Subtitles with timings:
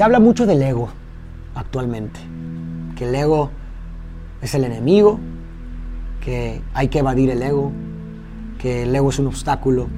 [0.00, 0.88] Se habla mucho del ego
[1.54, 2.20] actualmente,
[2.96, 3.50] que el ego
[4.40, 5.20] es el enemigo,
[6.24, 7.70] que hay que evadir el ego,
[8.58, 9.88] que el ego es un obstáculo,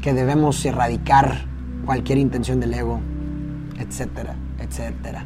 [0.00, 1.42] que debemos erradicar
[1.86, 2.98] cualquier intención del ego,
[3.78, 5.24] etcétera, etcétera.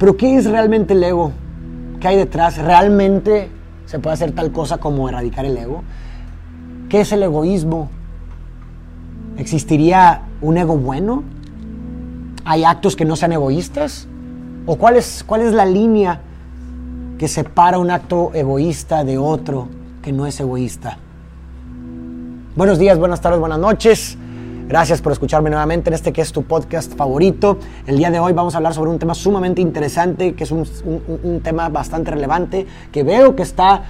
[0.00, 1.30] Pero ¿qué es realmente el ego?
[2.00, 2.58] ¿Qué hay detrás?
[2.58, 3.48] ¿Realmente
[3.86, 5.84] se puede hacer tal cosa como erradicar el ego?
[6.88, 7.90] ¿Qué es el egoísmo?
[9.36, 11.22] ¿Existiría un ego bueno?
[12.46, 14.06] ¿Hay actos que no sean egoístas?
[14.66, 16.20] ¿O cuál es, cuál es la línea
[17.18, 19.68] que separa un acto egoísta de otro
[20.02, 20.98] que no es egoísta?
[22.54, 24.18] Buenos días, buenas tardes, buenas noches.
[24.68, 27.58] Gracias por escucharme nuevamente en este que es tu podcast favorito.
[27.86, 30.66] El día de hoy vamos a hablar sobre un tema sumamente interesante, que es un,
[31.22, 33.84] un tema bastante relevante, que veo que está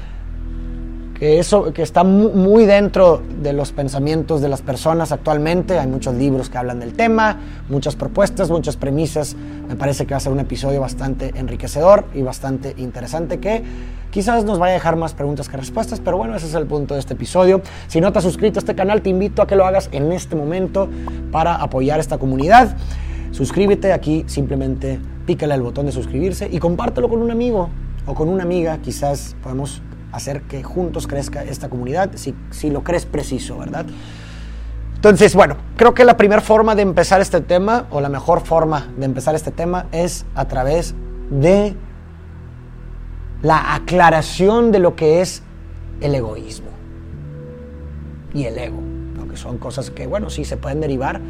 [1.24, 5.78] eso que está muy dentro de los pensamientos de las personas actualmente.
[5.78, 7.38] Hay muchos libros que hablan del tema,
[7.68, 9.36] muchas propuestas, muchas premisas.
[9.68, 13.62] Me parece que va a ser un episodio bastante enriquecedor y bastante interesante que
[14.10, 16.94] quizás nos vaya a dejar más preguntas que respuestas, pero bueno, ese es el punto
[16.94, 17.62] de este episodio.
[17.88, 20.12] Si no te has suscrito a este canal, te invito a que lo hagas en
[20.12, 20.88] este momento
[21.32, 22.76] para apoyar esta comunidad.
[23.30, 27.70] Suscríbete aquí, simplemente pícale al botón de suscribirse y compártelo con un amigo
[28.06, 29.80] o con una amiga, quizás podemos
[30.16, 33.86] hacer que juntos crezca esta comunidad, si, si lo crees preciso, ¿verdad?
[34.94, 38.88] Entonces, bueno, creo que la primera forma de empezar este tema, o la mejor forma
[38.96, 40.94] de empezar este tema, es a través
[41.30, 41.74] de
[43.42, 45.42] la aclaración de lo que es
[46.00, 46.70] el egoísmo
[48.32, 48.80] y el ego,
[49.30, 51.20] que son cosas que, bueno, sí se pueden derivar,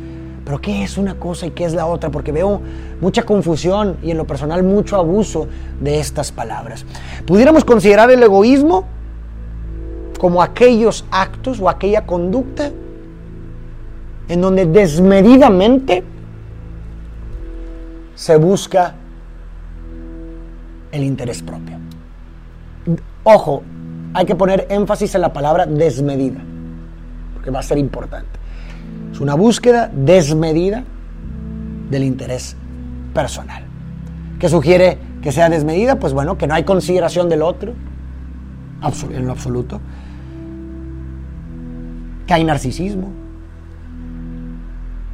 [0.44, 2.10] pero ¿qué es una cosa y qué es la otra?
[2.10, 2.60] Porque veo
[3.00, 5.48] mucha confusión y en lo personal mucho abuso
[5.80, 6.84] de estas palabras.
[7.26, 8.84] Pudiéramos considerar el egoísmo
[10.18, 12.70] como aquellos actos o aquella conducta
[14.28, 16.04] en donde desmedidamente
[18.14, 18.94] se busca
[20.92, 21.78] el interés propio.
[23.24, 23.62] Ojo,
[24.12, 26.40] hay que poner énfasis en la palabra desmedida,
[27.34, 28.43] porque va a ser importante.
[29.14, 30.82] Es una búsqueda desmedida
[31.88, 32.56] del interés
[33.14, 33.62] personal.
[34.40, 36.00] ¿Qué sugiere que sea desmedida?
[36.00, 37.74] Pues bueno, que no hay consideración del otro,
[39.12, 39.80] en lo absoluto.
[42.26, 43.12] Que hay narcisismo.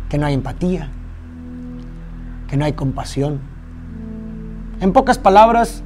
[0.09, 0.89] Que no hay empatía.
[2.49, 3.39] Que no hay compasión.
[4.81, 5.83] En pocas palabras,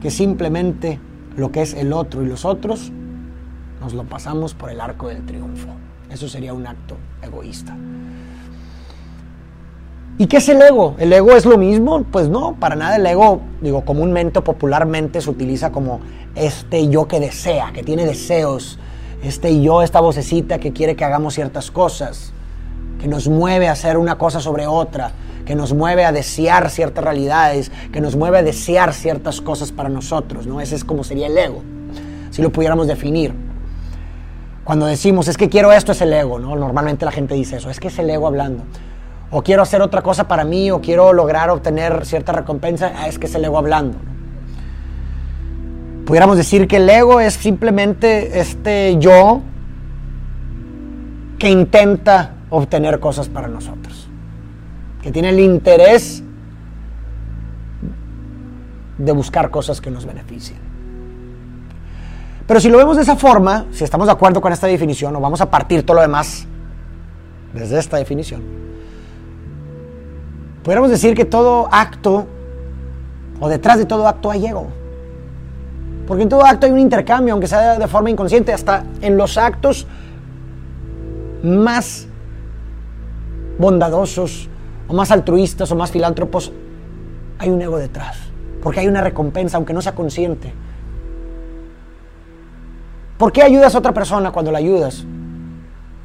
[0.00, 1.00] que simplemente
[1.36, 2.90] lo que es el otro y los otros
[3.82, 5.68] nos lo pasamos por el arco del triunfo.
[6.10, 7.76] Eso sería un acto egoísta.
[10.20, 10.96] ¿Y qué es el ego?
[10.98, 12.02] ¿El ego es lo mismo?
[12.02, 16.00] Pues no, para nada el ego, digo, comúnmente, popularmente se utiliza como
[16.34, 18.80] este yo que desea, que tiene deseos,
[19.22, 22.32] este yo, esta vocecita que quiere que hagamos ciertas cosas,
[23.00, 25.12] que nos mueve a hacer una cosa sobre otra,
[25.44, 29.88] que nos mueve a desear ciertas realidades, que nos mueve a desear ciertas cosas para
[29.88, 30.60] nosotros, ¿no?
[30.60, 31.62] Ese es como sería el ego,
[32.30, 33.47] si lo pudiéramos definir.
[34.68, 36.54] Cuando decimos, es que quiero esto, es el ego, ¿no?
[36.54, 38.64] Normalmente la gente dice eso, es que es el ego hablando.
[39.30, 43.18] O quiero hacer otra cosa para mí, o quiero lograr obtener cierta recompensa, ah, es
[43.18, 43.96] que es el ego hablando.
[46.04, 49.40] Pudiéramos decir que el ego es simplemente este yo
[51.38, 54.06] que intenta obtener cosas para nosotros,
[55.00, 56.22] que tiene el interés
[58.98, 60.58] de buscar cosas que nos beneficien.
[62.48, 65.20] Pero si lo vemos de esa forma, si estamos de acuerdo con esta definición, o
[65.20, 66.46] vamos a partir todo lo demás
[67.52, 68.42] desde esta definición,
[70.64, 72.26] podríamos decir que todo acto,
[73.38, 74.68] o detrás de todo acto hay ego.
[76.06, 79.36] Porque en todo acto hay un intercambio, aunque sea de forma inconsciente, hasta en los
[79.36, 79.86] actos
[81.42, 82.06] más
[83.58, 84.48] bondadosos,
[84.88, 86.50] o más altruistas, o más filántropos,
[87.38, 88.16] hay un ego detrás.
[88.62, 90.54] Porque hay una recompensa, aunque no sea consciente.
[93.18, 95.04] ¿Por qué ayudas a otra persona cuando la ayudas?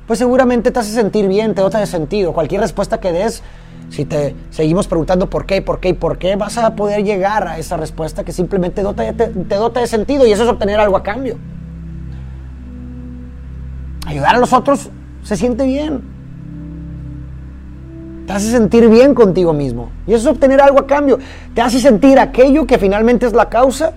[0.07, 2.33] Pues seguramente te hace sentir bien, te dota de sentido.
[2.33, 3.43] Cualquier respuesta que des,
[3.89, 7.47] si te seguimos preguntando por qué, por qué y por qué, vas a poder llegar
[7.47, 10.97] a esa respuesta que simplemente te, te dota de sentido y eso es obtener algo
[10.97, 11.37] a cambio.
[14.07, 14.89] Ayudar a los otros
[15.21, 16.01] se siente bien.
[18.25, 19.91] Te hace sentir bien contigo mismo.
[20.07, 21.19] Y eso es obtener algo a cambio.
[21.53, 23.93] Te hace sentir aquello que finalmente es la causa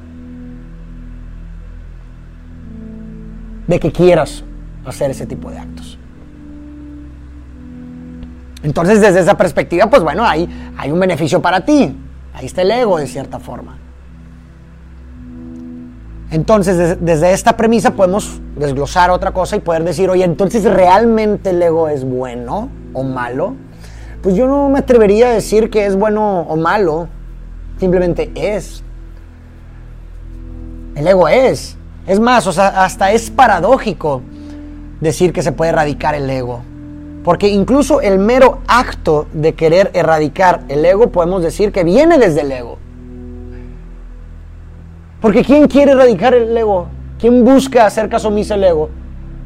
[3.66, 4.44] de que quieras
[4.84, 5.98] hacer ese tipo de actos.
[8.62, 11.96] Entonces, desde esa perspectiva, pues bueno, hay, hay un beneficio para ti.
[12.34, 13.78] Ahí está el ego, de cierta forma.
[16.30, 21.62] Entonces, desde, esta premisa podemos desglosar otra cosa y poder decir, oye, entonces realmente el
[21.62, 23.54] ego es bueno o malo.
[24.22, 27.08] pues yo no me atrevería a decir que es bueno o malo,
[27.78, 28.82] simplemente es.
[30.96, 31.76] El ego es.
[32.06, 34.22] Es más, hasta es paradójico
[35.00, 36.60] decir que se puede erradicar el ego.
[37.24, 42.42] Porque incluso el mero acto de querer erradicar el ego, podemos decir que viene desde
[42.42, 42.78] el ego.
[45.20, 46.86] Porque ¿quién quiere erradicar el ego?
[47.18, 48.90] ¿Quién busca hacer caso omiso al ego?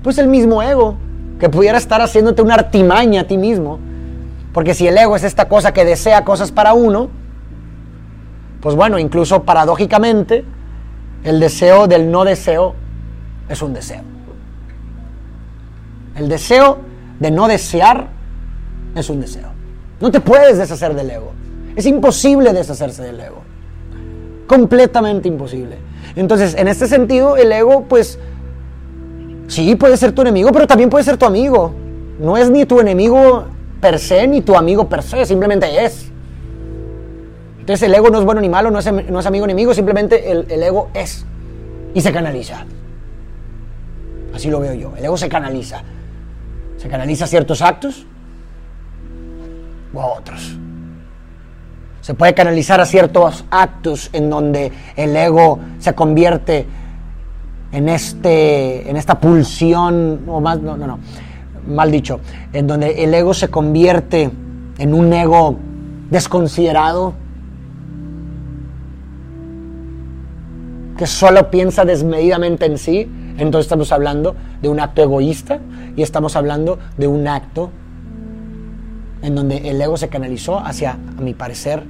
[0.03, 0.97] Pues el mismo ego,
[1.39, 3.79] que pudiera estar haciéndote una artimaña a ti mismo.
[4.53, 7.09] Porque si el ego es esta cosa que desea cosas para uno,
[8.61, 10.45] pues bueno, incluso paradójicamente,
[11.25, 12.75] el deseo del no deseo
[13.49, 14.03] es un deseo.
[16.17, 16.79] El deseo
[17.19, 18.09] de no desear
[18.95, 19.49] es un deseo.
[20.01, 21.33] No te puedes deshacer del ego.
[21.77, 23.43] Es imposible deshacerse del ego.
[24.47, 25.79] Completamente imposible.
[26.17, 28.19] Entonces, en este sentido, el ego, pues,
[29.47, 31.73] sí, puede ser tu enemigo, pero también puede ser tu amigo.
[32.19, 33.45] No es ni tu enemigo
[33.81, 36.10] per se, ni tu amigo per se, simplemente es.
[37.71, 40.33] Entonces, el ego no es bueno ni malo, no es, no es amigo enemigo, simplemente
[40.33, 41.25] el, el ego es.
[41.95, 42.65] Y se canaliza.
[44.35, 44.93] Así lo veo yo.
[44.97, 45.81] El ego se canaliza.
[46.79, 48.07] Se canaliza ciertos actos
[49.95, 50.59] o a otros.
[52.01, 56.67] Se puede canalizar a ciertos actos en donde el ego se convierte
[57.71, 60.99] en, este, en esta pulsión, o más, no, no, no,
[61.69, 62.19] mal dicho,
[62.53, 64.29] en donde el ego se convierte
[64.77, 65.57] en un ego
[66.11, 67.15] desconsiderado,
[71.01, 75.59] que solo piensa desmedidamente en sí, entonces estamos hablando de un acto egoísta
[75.97, 77.71] y estamos hablando de un acto
[79.23, 81.85] en donde el ego se canalizó hacia, a mi parecer,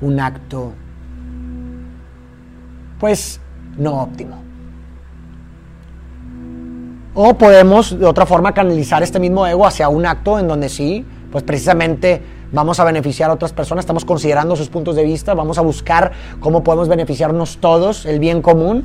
[0.00, 0.72] un acto,
[2.98, 3.40] pues,
[3.78, 4.42] no óptimo.
[7.14, 11.06] O podemos, de otra forma, canalizar este mismo ego hacia un acto en donde sí,
[11.30, 12.20] pues precisamente
[12.56, 16.12] vamos a beneficiar a otras personas, estamos considerando sus puntos de vista, vamos a buscar
[16.40, 18.82] cómo podemos beneficiarnos todos, el bien común.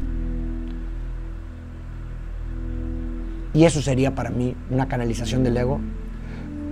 [3.54, 5.80] Y eso sería para mí una canalización del ego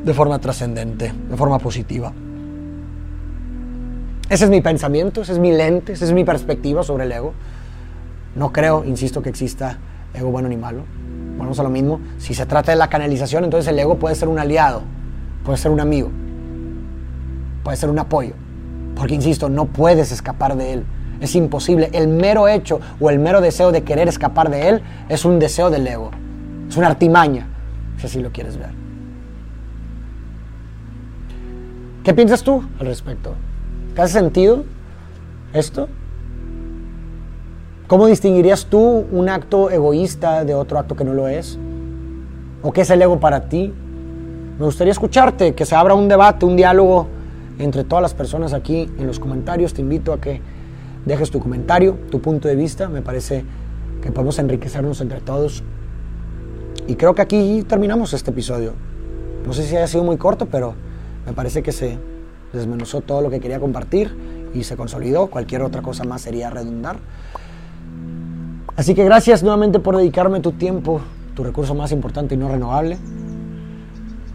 [0.04, 2.12] de forma trascendente, de forma positiva.
[4.30, 7.34] Ese es mi pensamiento, ese es mi lente, esa es mi perspectiva sobre el ego.
[8.36, 9.78] No creo, insisto, que exista
[10.14, 10.84] ego bueno ni malo.
[11.38, 12.02] Vamos a lo mismo.
[12.18, 14.82] Si se trata de la canalización, entonces el ego puede ser un aliado,
[15.46, 16.10] puede ser un amigo,
[17.64, 18.34] puede ser un apoyo.
[18.96, 20.86] Porque, insisto, no puedes escapar de él.
[21.22, 21.90] Es imposible.
[21.94, 25.70] El mero hecho o el mero deseo de querer escapar de él es un deseo
[25.70, 26.12] del ego.
[26.70, 27.48] Es una artimaña,
[27.98, 28.70] si así lo quieres ver.
[32.04, 33.36] ¿Qué piensas tú al respecto?
[33.96, 34.64] ¿Te hace sentido
[35.54, 35.90] esto?
[37.88, 41.58] ¿Cómo distinguirías tú un acto egoísta de otro acto que no lo es?
[42.62, 43.74] ¿O qué es el ego para ti?
[44.60, 47.08] Me gustaría escucharte, que se abra un debate, un diálogo
[47.60, 49.74] entre todas las personas aquí en los comentarios.
[49.74, 50.42] Te invito a que
[51.06, 52.90] dejes tu comentario, tu punto de vista.
[52.90, 53.46] Me parece
[54.02, 55.64] que podemos enriquecernos entre todos.
[56.88, 58.74] Y creo que aquí terminamos este episodio.
[59.46, 60.74] No sé si haya sido muy corto, pero
[61.26, 62.00] me parece que se
[62.54, 64.16] desmenuzó todo lo que quería compartir
[64.54, 65.28] y se consolidó.
[65.28, 66.98] Cualquier otra cosa más sería redundar.
[68.76, 71.02] Así que gracias nuevamente por dedicarme tu tiempo,
[71.36, 72.98] tu recurso más importante y no renovable.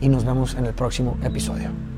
[0.01, 1.94] Y nos vemos en el próximo episodio.